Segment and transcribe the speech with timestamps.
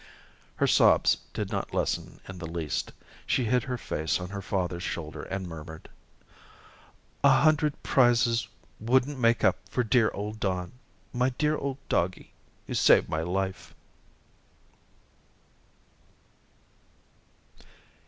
[0.55, 2.91] Her sobs did not lessen in the least.
[3.27, 5.89] She hid her face on her father's shoulder and murmured:
[7.23, 8.47] "A hundred prizes
[8.79, 10.71] wouldn't make up for dear old Don,
[11.13, 12.33] my dear old doggie
[12.65, 13.75] who saved my life."